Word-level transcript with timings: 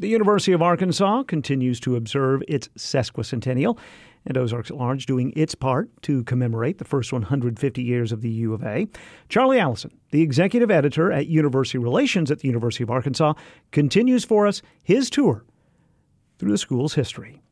The 0.00 0.08
University 0.08 0.52
of 0.52 0.62
Arkansas 0.62 1.24
continues 1.24 1.78
to 1.80 1.94
observe 1.94 2.42
its 2.48 2.68
sesquicentennial, 2.68 3.76
and 4.24 4.38
Ozarks 4.38 4.70
at 4.70 4.78
Large 4.78 5.04
doing 5.04 5.30
its 5.36 5.54
part 5.54 5.90
to 6.04 6.24
commemorate 6.24 6.78
the 6.78 6.86
first 6.86 7.12
150 7.12 7.82
years 7.82 8.10
of 8.10 8.22
the 8.22 8.30
U 8.30 8.54
of 8.54 8.62
A. 8.62 8.88
Charlie 9.28 9.58
Alison, 9.58 9.90
the 10.10 10.22
executive 10.22 10.70
editor 10.70 11.12
at 11.12 11.26
University 11.26 11.76
Relations 11.76 12.30
at 12.30 12.38
the 12.38 12.48
University 12.48 12.82
of 12.82 12.90
Arkansas, 12.90 13.34
continues 13.72 14.24
for 14.24 14.46
us 14.46 14.62
his 14.82 15.10
tour 15.10 15.44
through 16.38 16.52
the 16.52 16.56
school's 16.56 16.94
history. 16.94 17.42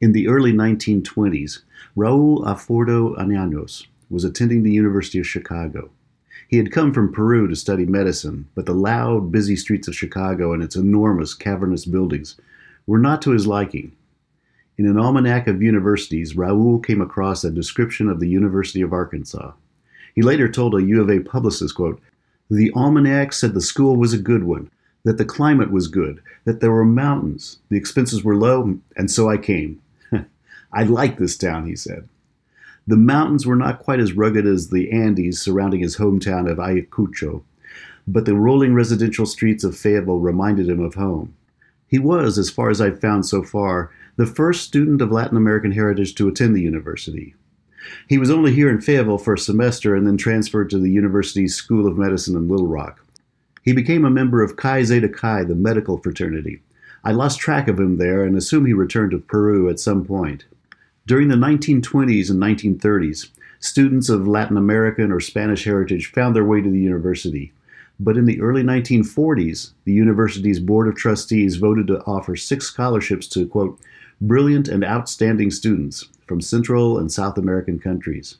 In 0.00 0.12
the 0.12 0.28
early 0.28 0.52
1920s, 0.52 1.62
Raul 1.96 2.44
Afordo 2.44 3.18
Ananos 3.18 3.88
was 4.08 4.22
attending 4.22 4.62
the 4.62 4.72
University 4.72 5.18
of 5.18 5.26
Chicago. 5.26 5.90
He 6.48 6.56
had 6.56 6.72
come 6.72 6.92
from 6.92 7.12
Peru 7.12 7.46
to 7.48 7.56
study 7.56 7.86
medicine, 7.86 8.48
but 8.54 8.66
the 8.66 8.74
loud, 8.74 9.30
busy 9.30 9.56
streets 9.56 9.88
of 9.88 9.94
Chicago 9.94 10.52
and 10.52 10.62
its 10.62 10.76
enormous, 10.76 11.34
cavernous 11.34 11.84
buildings 11.84 12.36
were 12.86 12.98
not 12.98 13.22
to 13.22 13.30
his 13.30 13.46
liking. 13.46 13.92
In 14.78 14.86
an 14.86 14.98
almanac 14.98 15.46
of 15.46 15.62
universities, 15.62 16.36
Raoul 16.36 16.78
came 16.78 17.00
across 17.00 17.44
a 17.44 17.50
description 17.50 18.08
of 18.08 18.18
the 18.18 18.28
University 18.28 18.80
of 18.80 18.92
Arkansas. 18.92 19.52
He 20.14 20.22
later 20.22 20.48
told 20.48 20.74
a 20.74 20.82
U 20.82 21.02
of 21.02 21.10
A 21.10 21.20
publicist, 21.20 21.74
quote, 21.74 22.00
The 22.50 22.72
almanac 22.74 23.32
said 23.32 23.54
the 23.54 23.60
school 23.60 23.96
was 23.96 24.12
a 24.12 24.18
good 24.18 24.44
one, 24.44 24.70
that 25.04 25.18
the 25.18 25.24
climate 25.24 25.70
was 25.70 25.88
good, 25.88 26.22
that 26.44 26.60
there 26.60 26.72
were 26.72 26.84
mountains, 26.84 27.58
the 27.68 27.76
expenses 27.76 28.24
were 28.24 28.36
low, 28.36 28.78
and 28.96 29.10
so 29.10 29.28
I 29.28 29.36
came. 29.36 29.80
I 30.72 30.82
like 30.84 31.18
this 31.18 31.36
town, 31.36 31.66
he 31.66 31.76
said. 31.76 32.08
The 32.86 32.96
mountains 32.96 33.46
were 33.46 33.56
not 33.56 33.80
quite 33.80 34.00
as 34.00 34.14
rugged 34.14 34.46
as 34.46 34.70
the 34.70 34.90
Andes 34.90 35.40
surrounding 35.40 35.80
his 35.80 35.96
hometown 35.96 36.50
of 36.50 36.58
Ayacucho, 36.58 37.42
but 38.06 38.24
the 38.24 38.34
rolling 38.34 38.74
residential 38.74 39.26
streets 39.26 39.64
of 39.64 39.76
Fayetteville 39.76 40.18
reminded 40.18 40.68
him 40.68 40.80
of 40.80 40.94
home. 40.94 41.34
He 41.86 41.98
was, 41.98 42.38
as 42.38 42.50
far 42.50 42.70
as 42.70 42.80
I've 42.80 43.00
found 43.00 43.26
so 43.26 43.42
far, 43.42 43.90
the 44.16 44.26
first 44.26 44.64
student 44.64 45.02
of 45.02 45.10
Latin 45.10 45.36
American 45.36 45.72
heritage 45.72 46.14
to 46.16 46.28
attend 46.28 46.54
the 46.54 46.62
university. 46.62 47.34
He 48.08 48.18
was 48.18 48.30
only 48.30 48.52
here 48.52 48.68
in 48.68 48.80
Fayetteville 48.80 49.18
for 49.18 49.34
a 49.34 49.38
semester 49.38 49.94
and 49.94 50.06
then 50.06 50.16
transferred 50.16 50.70
to 50.70 50.78
the 50.78 50.90
university's 50.90 51.54
School 51.54 51.86
of 51.86 51.98
Medicine 51.98 52.36
in 52.36 52.48
Little 52.48 52.66
Rock. 52.66 53.04
He 53.62 53.72
became 53.72 54.04
a 54.04 54.10
member 54.10 54.42
of 54.42 54.56
Chi 54.56 54.82
Zeta 54.84 55.08
Chi, 55.08 55.44
the 55.44 55.54
medical 55.54 55.98
fraternity. 55.98 56.62
I 57.02 57.12
lost 57.12 57.40
track 57.40 57.68
of 57.68 57.80
him 57.80 57.96
there 57.96 58.24
and 58.24 58.36
assume 58.36 58.66
he 58.66 58.72
returned 58.72 59.12
to 59.12 59.18
Peru 59.18 59.68
at 59.68 59.80
some 59.80 60.04
point. 60.04 60.44
During 61.10 61.26
the 61.26 61.34
1920s 61.34 62.30
and 62.30 62.40
1930s, 62.40 63.30
students 63.58 64.08
of 64.08 64.28
Latin 64.28 64.56
American 64.56 65.10
or 65.10 65.18
Spanish 65.18 65.64
heritage 65.64 66.12
found 66.12 66.36
their 66.36 66.44
way 66.44 66.60
to 66.60 66.70
the 66.70 66.78
university. 66.78 67.52
But 67.98 68.16
in 68.16 68.26
the 68.26 68.40
early 68.40 68.62
1940s, 68.62 69.72
the 69.82 69.92
university's 69.92 70.60
Board 70.60 70.86
of 70.86 70.94
Trustees 70.94 71.56
voted 71.56 71.88
to 71.88 72.00
offer 72.04 72.36
six 72.36 72.66
scholarships 72.66 73.26
to, 73.30 73.48
quote, 73.48 73.80
brilliant 74.20 74.68
and 74.68 74.84
outstanding 74.84 75.50
students 75.50 76.06
from 76.28 76.40
Central 76.40 76.96
and 76.96 77.10
South 77.10 77.36
American 77.36 77.80
countries. 77.80 78.36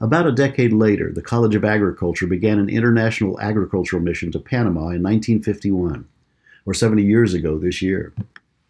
About 0.00 0.26
a 0.26 0.32
decade 0.32 0.72
later, 0.72 1.12
the 1.12 1.22
College 1.22 1.54
of 1.54 1.64
Agriculture 1.64 2.26
began 2.26 2.58
an 2.58 2.68
international 2.68 3.38
agricultural 3.38 4.02
mission 4.02 4.32
to 4.32 4.40
Panama 4.40 4.88
in 4.88 5.04
1951, 5.04 6.04
or 6.66 6.74
70 6.74 7.04
years 7.04 7.32
ago 7.32 7.58
this 7.58 7.80
year. 7.80 8.12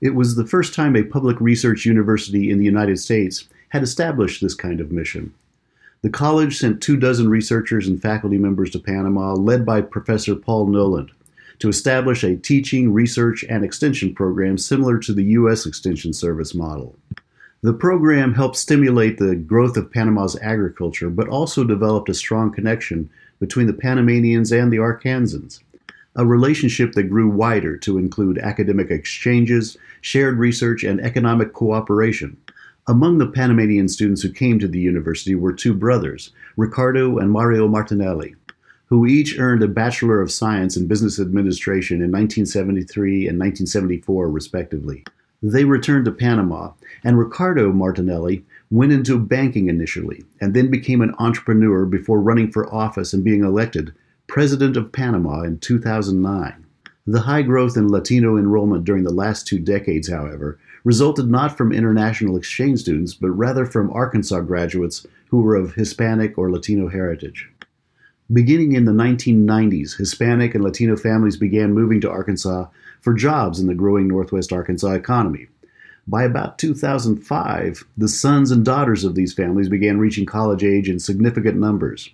It 0.03 0.17
was 0.17 0.34
the 0.34 0.45
first 0.45 0.75
time 0.75 0.97
a 0.97 1.05
public 1.05 1.41
research 1.41 1.86
university 1.86 2.50
in 2.50 2.58
the 2.58 2.64
United 2.64 2.98
States 2.98 3.48
had 3.69 3.84
established 3.84 4.42
this 4.42 4.53
kind 4.53 4.81
of 4.81 4.91
mission. 4.91 5.33
The 6.03 6.11
college 6.11 6.58
sent 6.58 6.83
two 6.83 6.97
dozen 6.97 7.31
researchers 7.31 7.86
and 7.86 8.03
faculty 8.03 8.36
members 8.36 8.70
to 8.70 8.80
Panama, 8.80 9.34
led 9.34 9.64
by 9.64 9.80
Professor 9.80 10.34
Paul 10.34 10.67
Noland, 10.67 11.12
to 11.61 11.69
establish 11.69 12.25
a 12.25 12.34
teaching, 12.34 12.92
research, 12.92 13.45
and 13.48 13.64
extension 13.64 14.12
program 14.12 14.58
similar 14.58 14.98
to 14.98 15.12
the 15.12 15.23
U.S. 15.39 15.67
Extension 15.67 16.12
Service 16.12 16.53
model. 16.53 16.97
The 17.62 17.73
program 17.73 18.34
helped 18.34 18.56
stimulate 18.56 19.19
the 19.19 19.36
growth 19.36 19.77
of 19.77 19.92
Panama's 19.92 20.36
agriculture, 20.42 21.11
but 21.11 21.28
also 21.28 21.62
developed 21.62 22.08
a 22.08 22.14
strong 22.14 22.52
connection 22.52 23.08
between 23.39 23.68
the 23.68 23.73
Panamanians 23.73 24.51
and 24.51 24.73
the 24.73 24.79
Arkansans 24.79 25.61
a 26.17 26.27
relationship 26.27 26.92
that 26.92 27.05
grew 27.05 27.28
wider 27.28 27.77
to 27.78 27.98
include 27.98 28.39
academic 28.39 28.90
exchanges, 28.90 29.77
shared 30.00 30.39
research, 30.39 30.84
and 30.84 31.00
economic 31.00 31.52
cooperation. 31.52 32.36
Among 32.86 33.18
the 33.18 33.28
Panamanian 33.28 33.89
students 33.89 34.23
who 34.23 34.33
came 34.33 34.58
to 34.58 34.68
the 34.68 34.80
university 34.80 35.34
were 35.34 35.52
two 35.52 35.73
brothers, 35.73 36.33
Ricardo 36.56 37.18
and 37.18 37.30
Mario 37.30 37.68
Martinelli, 37.68 38.34
who 38.86 39.06
each 39.06 39.39
earned 39.39 39.62
a 39.62 39.68
Bachelor 39.68 40.20
of 40.20 40.30
Science 40.30 40.77
in 40.77 40.86
Business 40.86 41.18
Administration 41.18 41.96
in 41.96 42.11
1973 42.11 43.29
and 43.29 43.39
1974, 43.39 44.29
respectively. 44.29 45.05
They 45.42 45.64
returned 45.64 46.05
to 46.05 46.12
Panama, 46.12 46.73
and 47.02 47.18
Ricardo 47.18 47.73
Martinelli 47.73 48.44
went 48.70 48.92
into 48.92 49.18
banking 49.18 49.68
initially 49.68 50.24
and 50.40 50.55
then 50.55 50.70
became 50.70 51.00
an 51.00 51.14
entrepreneur 51.18 51.86
before 51.86 52.20
running 52.20 52.50
for 52.50 52.73
office 52.73 53.12
and 53.12 53.24
being 53.24 53.42
elected 53.42 53.92
president 54.33 54.79
of 54.79 54.91
Panama 54.91 55.43
in 55.43 55.59
2009. 55.59 56.65
The 57.07 57.20
high 57.20 57.43
growth 57.43 57.77
in 57.77 57.93
Latino 57.93 58.39
enrollment 58.39 58.83
during 58.83 59.05
the 59.05 59.13
last 59.13 59.47
two 59.47 59.59
decades, 59.59 60.09
however, 60.09 60.59
resulted 60.85 61.29
not 61.29 61.55
from 61.55 61.70
international 61.70 62.39
exchange 62.39 62.81
students, 62.81 63.13
but 63.13 63.29
rather 63.29 63.67
from 63.67 63.92
Arkansas 63.92 64.41
graduates 64.41 65.07
who 65.29 65.42
were 65.42 65.55
of 65.55 65.75
Hispanic 65.75 66.39
or 66.39 66.51
Latino 66.51 66.89
heritage. 66.89 67.47
Beginning 68.33 68.73
in 68.73 68.87
the 68.87 68.92
1990s, 68.92 69.98
Hispanic 69.98 70.55
and 70.55 70.65
Latino 70.65 70.97
families 70.97 71.37
began 71.37 71.75
moving 71.75 72.01
to 72.01 72.11
Arkansas 72.11 72.69
for 73.03 73.13
jobs 73.13 73.61
in 73.61 73.67
the 73.67 73.75
growing 73.75 74.09
Northwest 74.09 74.51
Arkansas 74.51 74.92
economy. 74.92 75.48
By 76.07 76.25
about 76.25 76.59
2005, 76.59 77.85
the 77.98 78.09
sons 78.09 78.51
and 78.51 78.65
daughters 78.65 79.05
of 79.05 79.15
these 79.15 79.35
families 79.35 79.69
began 79.69 79.98
reaching 79.98 80.25
college 80.25 80.65
age 80.65 80.89
in 80.89 81.01
significant 81.01 81.59
numbers. 81.59 82.09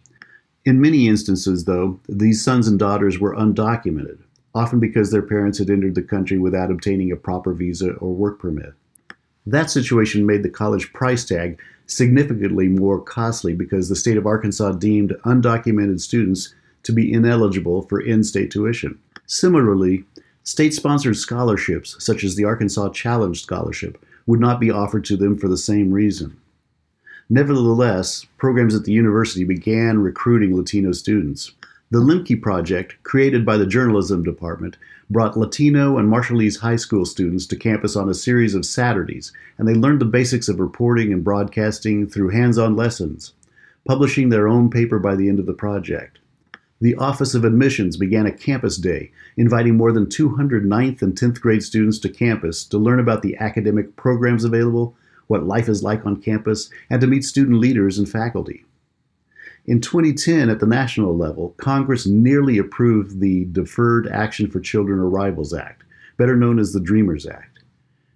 In 0.69 0.83
many 0.83 1.09
instances, 1.09 1.65
though, 1.65 1.99
these 2.11 2.45
sons 2.45 2.69
and 2.69 2.79
daughters 2.79 3.19
were 3.19 3.35
undocumented, 3.35 4.19
often 4.55 4.79
because 4.79 5.11
their 5.11 5.23
parents 5.23 5.57
had 5.57 5.71
entered 5.71 5.95
the 5.95 6.03
country 6.03 6.37
without 6.37 6.71
obtaining 6.71 7.11
a 7.11 7.17
proper 7.17 7.55
visa 7.55 7.93
or 7.93 8.15
work 8.15 8.39
permit. 8.39 8.75
That 9.47 9.71
situation 9.71 10.27
made 10.27 10.43
the 10.43 10.51
college 10.51 10.93
price 10.93 11.25
tag 11.25 11.59
significantly 11.87 12.69
more 12.69 13.01
costly 13.01 13.55
because 13.55 13.89
the 13.89 13.97
state 13.97 14.19
of 14.19 14.27
Arkansas 14.27 14.73
deemed 14.73 15.17
undocumented 15.25 16.01
students 16.01 16.55
to 16.83 16.93
be 16.93 17.15
ineligible 17.15 17.81
for 17.81 17.99
in 17.99 18.23
state 18.23 18.51
tuition. 18.51 18.99
Similarly, 19.25 20.05
state 20.45 20.75
sponsored 20.75 21.17
scholarships, 21.17 21.97
such 21.99 22.23
as 22.25 22.37
the 22.37 22.45
Arkansas 22.45 22.91
Challenge 22.91 23.41
Scholarship, 23.41 23.97
would 24.27 24.39
not 24.39 24.61
be 24.61 24.71
offered 24.71 25.07
to 25.07 25.17
them 25.17 25.39
for 25.39 25.49
the 25.49 25.57
same 25.57 25.93
reason. 25.93 26.37
Nevertheless, 27.31 28.25
programs 28.39 28.75
at 28.75 28.85
the 28.85 28.93
university 28.93 29.45
began 29.45 29.99
recruiting 29.99 30.57
Latino 30.57 30.93
students. 30.93 31.53
The 31.91 31.99
Lemke 31.99 32.41
Project, 32.41 32.97
created 33.03 33.45
by 33.45 33.59
the 33.59 33.67
journalism 33.67 34.23
department, 34.23 34.79
brought 35.11 35.37
Latino 35.37 35.99
and 35.99 36.11
Marshallese 36.11 36.61
high 36.61 36.77
school 36.77 37.05
students 37.05 37.47
to 37.49 37.57
campus 37.57 37.97
on 37.97 38.09
a 38.09 38.15
series 38.15 38.55
of 38.55 38.65
Saturdays, 38.65 39.31
and 39.59 39.69
they 39.69 39.75
learned 39.75 40.01
the 40.01 40.07
basics 40.07 40.49
of 40.49 40.59
reporting 40.59 41.13
and 41.13 41.23
broadcasting 41.23 42.09
through 42.09 42.31
hands 42.31 42.57
on 42.57 42.77
lessons, 42.77 43.35
publishing 43.87 44.31
their 44.31 44.49
own 44.49 44.71
paper 44.71 44.99
by 44.99 45.15
the 45.15 45.29
end 45.29 45.39
of 45.39 45.45
the 45.45 45.53
project. 45.53 46.19
The 46.81 46.95
Office 46.95 47.35
of 47.35 47.45
Admissions 47.45 47.99
began 47.99 48.25
a 48.25 48.33
campus 48.33 48.79
day, 48.79 49.11
inviting 49.37 49.77
more 49.77 49.93
than 49.93 50.09
200 50.09 50.65
ninth 50.65 51.03
and 51.03 51.15
10th 51.15 51.43
grade 51.43 51.63
students 51.63 51.99
to 51.99 52.09
campus 52.09 52.65
to 52.65 52.79
learn 52.79 53.01
about 53.01 53.21
the 53.21 53.37
academic 53.37 53.97
programs 53.97 54.45
available 54.45 54.97
what 55.29 55.47
life 55.47 55.69
is 55.69 55.83
like 55.83 56.05
on 56.05 56.21
campus, 56.21 56.69
and 56.91 57.01
to 57.01 57.07
meet 57.07 57.25
student 57.25 57.59
leaders 57.59 57.99
and 57.99 58.09
faculty. 58.09 58.65
In 59.67 59.81
2010, 59.81 60.49
at 60.49 60.61
the 60.61 60.67
national 60.67 61.17
level, 61.17 61.55
Congress 61.59 62.07
nearly 62.07 62.59
approved 62.59 63.21
the 63.21 63.45
Deferred 63.53 64.09
Action 64.09 64.51
for 64.51 64.61
Children 64.61 64.99
Arrivals 64.99 65.55
Act, 65.55 65.85
better 66.17 66.37
known 66.37 66.59
as 66.59 66.73
the 66.73 66.81
Dreamers 66.81 67.27
Act. 67.27 67.59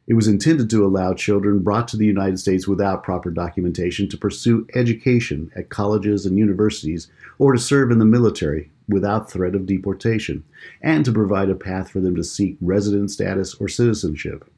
It 0.07 0.15
was 0.15 0.27
intended 0.27 0.69
to 0.71 0.85
allow 0.85 1.15
children 1.15 1.61
brought 1.61 1.89
to 1.89 1.97
the 1.97 2.07
United 2.07 2.39
States 2.39 2.67
without 2.67 3.05
proper 3.05 3.31
documentation 3.31 4.09
to 4.09 4.17
pursue 4.17 4.67
education 4.75 5.53
at 5.55 5.69
colleges 5.69 6.27
and 6.27 6.39
universities 6.39 7.09
or 7.39 7.53
to 7.53 7.59
serve 7.59 7.91
in 7.91 7.99
the 7.99 8.05
military 8.05 8.71
without 8.89 9.31
threat 9.31 9.55
of 9.55 9.67
deportation, 9.67 10.45
and 10.81 11.05
to 11.05 11.13
provide 11.13 11.51
a 11.51 11.55
path 11.55 11.91
for 11.91 12.01
them 12.01 12.17
to 12.17 12.25
seek 12.25 12.57
resident 12.61 13.11
status 13.11 13.55
or 13.55 13.69
citizenship. 13.69 14.51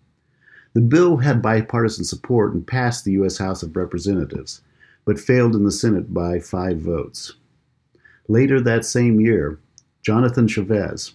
The 0.75 0.81
bill 0.81 1.19
had 1.19 1.41
bipartisan 1.41 2.05
support 2.05 2.53
and 2.53 2.67
passed 2.67 3.05
the 3.05 3.12
U.S. 3.12 3.38
House 3.38 3.62
of 3.62 3.76
Representatives, 3.76 4.61
but 5.05 5.21
failed 5.21 5.55
in 5.55 5.62
the 5.62 5.71
Senate 5.71 6.12
by 6.12 6.41
five 6.41 6.79
votes. 6.79 7.35
Later 8.26 8.61
that 8.61 8.85
same 8.85 9.21
year, 9.21 9.61
Jonathan 10.03 10.49
Chavez, 10.49 11.12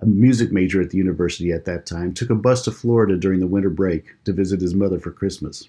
a 0.00 0.06
music 0.06 0.50
major 0.52 0.80
at 0.80 0.88
the 0.88 0.96
university 0.96 1.52
at 1.52 1.66
that 1.66 1.84
time, 1.84 2.14
took 2.14 2.30
a 2.30 2.34
bus 2.34 2.64
to 2.64 2.70
Florida 2.70 3.18
during 3.18 3.40
the 3.40 3.46
winter 3.46 3.68
break 3.68 4.06
to 4.24 4.32
visit 4.32 4.62
his 4.62 4.74
mother 4.74 4.98
for 4.98 5.10
Christmas. 5.10 5.68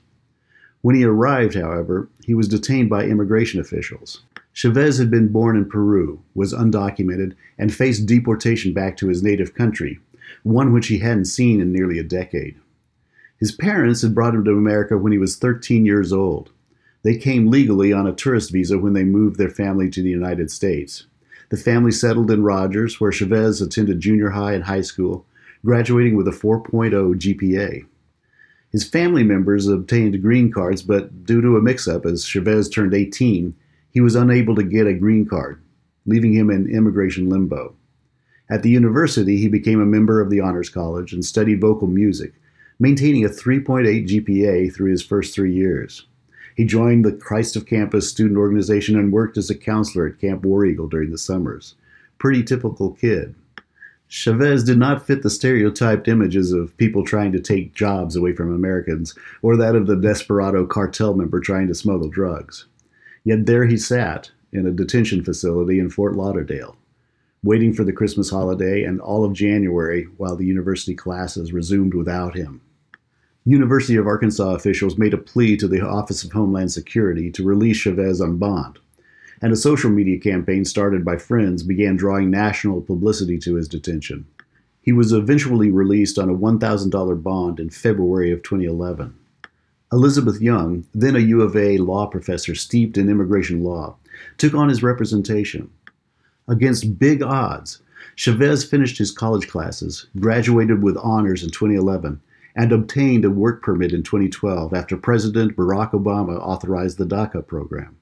When 0.81 0.95
he 0.95 1.04
arrived, 1.04 1.56
however, 1.56 2.07
he 2.24 2.33
was 2.33 2.48
detained 2.48 2.89
by 2.89 3.04
immigration 3.04 3.60
officials. 3.60 4.22
Chavez 4.54 4.98
had 4.98 5.12
been 5.12 5.27
born 5.27 5.57
in 5.57 5.68
Peru, 5.68 6.22
was 6.36 6.54
undocumented, 6.54 7.36
and 7.57 7.74
faced 7.74 8.06
deportation 8.06 8.74
back 8.74 8.95
to 8.95 9.10
his 9.10 9.22
native 9.22 9.56
country, 9.56 10.00
one 10.44 10.72
which 10.72 10.88
he 10.88 11.00
hadn't 11.00 11.25
seen 11.25 11.60
in 11.60 11.74
nearly 11.74 12.00
a 12.00 12.04
decade. 12.04 12.56
His 13.39 13.53
parents 13.53 14.01
had 14.01 14.13
brought 14.13 14.36
him 14.36 14.44
to 14.45 14.51
America 14.51 14.97
when 14.97 15.13
he 15.13 15.18
was 15.18 15.38
13 15.38 15.86
years 15.86 16.12
old. 16.12 16.51
They 17.03 17.15
came 17.15 17.50
legally 17.50 17.94
on 17.94 18.06
a 18.06 18.13
tourist 18.13 18.51
visa 18.51 18.77
when 18.77 18.94
they 18.94 19.06
moved 19.06 19.38
their 19.38 19.50
family 19.50 19.89
to 19.91 20.03
the 20.03 20.09
United 20.09 20.51
States. 20.51 21.06
The 21.50 21.57
family 21.57 21.91
settled 21.91 22.30
in 22.30 22.44
Rogers, 22.44 23.00
where 23.00 23.12
Chavez 23.12 23.62
attended 23.62 24.01
junior 24.01 24.31
high 24.31 24.53
and 24.53 24.65
high 24.65 24.81
school, 24.81 25.25
graduating 25.65 26.15
with 26.15 26.27
a 26.27 26.31
4.0 26.31 26.91
GPA. 26.91 27.86
His 28.71 28.88
family 28.88 29.24
members 29.24 29.68
obtained 29.68 30.21
green 30.21 30.51
cards, 30.51 30.83
but 30.83 31.25
due 31.25 31.41
to 31.41 31.57
a 31.57 31.62
mix 31.62 31.88
up 31.88 32.06
as 32.06 32.25
Chavez 32.25 32.69
turned 32.69 32.94
18, 32.94 33.56
he 33.89 34.01
was 34.01 34.15
unable 34.15 34.56
to 34.56 34.63
get 34.63 34.86
a 34.86 34.94
green 34.94 35.25
card, 35.25 35.62
leaving 36.06 36.33
him 36.33 36.51
in 36.51 36.69
immigration 36.69 37.30
limbo. 37.30 37.75
At 38.50 38.63
the 38.63 38.69
university, 38.69 39.38
he 39.38 39.47
became 39.47 39.81
a 39.81 39.86
member 39.86 40.21
of 40.21 40.30
the 40.30 40.41
Honors 40.41 40.69
College 40.69 41.13
and 41.13 41.24
studied 41.24 41.62
vocal 41.62 41.88
music, 41.88 42.33
maintaining 42.80 43.26
a 43.26 43.30
3.8 43.30 44.08
GPA 44.08 44.74
through 44.74 44.92
his 44.92 45.04
first 45.04 45.36
three 45.36 45.54
years. 45.54 46.06
He 46.56 46.66
joined 46.66 47.06
the 47.06 47.12
Christ 47.12 47.56
of 47.56 47.66
Campus 47.66 48.10
student 48.10 48.38
organization 48.38 48.98
and 48.98 49.12
worked 49.12 49.38
as 49.38 49.50
a 49.50 49.56
counselor 49.56 50.08
at 50.08 50.20
Camp 50.20 50.44
War 50.44 50.66
Eagle 50.66 50.88
during 50.88 51.12
the 51.12 51.18
summers. 51.18 51.76
Pretty 52.18 52.44
typical 52.44 52.92
kid. 52.92 53.36
Chavez 54.08 54.64
did 54.64 54.78
not 54.78 55.06
fit 55.06 55.22
the 55.22 55.30
stereotyped 55.30 56.08
images 56.08 56.52
of 56.52 56.76
people 56.78 57.06
trying 57.06 57.31
to 57.31 57.40
take 57.40 57.76
jobs 57.76 58.16
away 58.16 58.34
from 58.34 58.54
Americans 58.54 59.14
or 59.42 59.56
that 59.56 59.75
of 59.75 59.86
the 59.86 59.96
desperado 59.96 60.66
cartel 60.66 61.14
member 61.14 61.40
trying 61.40 61.68
to 61.68 61.75
smuggle 61.75 62.10
drugs. 62.10 62.66
Yet 63.24 63.46
there 63.46 63.66
he 63.66 63.78
sat 63.78 64.32
in 64.52 64.66
a 64.66 64.72
detention 64.72 65.24
facility 65.24 65.80
in 65.80 65.90
Fort 65.90 66.16
Lauderdale, 66.16 66.75
waiting 67.44 67.72
for 67.72 67.84
the 67.84 67.94
Christmas 67.94 68.32
holiday 68.32 68.84
and 68.84 69.00
all 69.00 69.24
of 69.24 69.34
January 69.34 70.06
while 70.18 70.36
the 70.36 70.46
university 70.46 70.96
classes 70.96 71.54
resumed 71.54 71.94
without 71.94 72.36
him. 72.36 72.62
University 73.50 73.96
of 73.96 74.06
Arkansas 74.06 74.54
officials 74.54 75.00
made 75.00 75.12
a 75.12 75.18
plea 75.18 75.57
to 75.57 75.68
the 75.68 75.81
Office 75.81 76.24
of 76.24 76.31
Homeland 76.31 76.72
Security 76.72 77.31
to 77.31 77.44
release 77.44 77.78
Chavez 77.78 78.22
on 78.22 78.38
bond, 78.38 78.78
and 79.42 79.51
a 79.51 79.56
social 79.56 79.90
media 79.90 80.19
campaign 80.19 80.63
started 80.66 81.04
by 81.04 81.18
friends 81.18 81.63
began 81.63 81.96
drawing 81.96 82.30
national 82.30 82.80
publicity 82.81 83.40
to 83.40 83.56
his 83.56 83.68
detention. 83.68 84.28
He 84.84 84.94
was 84.94 85.12
eventually 85.12 85.72
released 85.72 86.19
on 86.19 86.30
a 86.30 86.36
$1,000 86.36 87.24
bond 87.24 87.60
in 87.60 87.72
February 87.72 88.31
of 88.31 88.44
2011. 88.44 89.16
Elizabeth 89.92 90.40
Young, 90.40 90.86
then 90.94 91.16
a 91.16 91.19
U 91.19 91.42
of 91.42 91.56
A 91.56 91.80
law 91.80 92.06
professor 92.06 92.54
steeped 92.54 93.00
in 93.00 93.10
immigration 93.10 93.63
law, 93.63 93.96
took 94.38 94.54
on 94.54 94.69
his 94.69 94.84
representation. 94.84 95.72
Against 96.48 97.00
big 97.00 97.24
odds, 97.24 97.81
Chavez 98.16 98.63
finished 98.63 99.00
his 99.00 99.10
college 99.10 99.48
classes, 99.48 100.06
graduated 100.19 100.84
with 100.84 100.98
honors 100.98 101.42
in 101.42 101.50
2011, 101.50 102.22
and 102.56 102.72
obtained 102.72 103.25
a 103.25 103.30
work 103.30 103.62
permit 103.62 103.94
in 103.94 104.04
2012 104.04 104.74
after 104.74 104.98
President 104.98 105.56
Barack 105.56 105.92
Obama 105.92 106.40
authorized 106.40 106.98
the 106.98 107.06
DACA 107.06 107.46
program. 107.46 107.98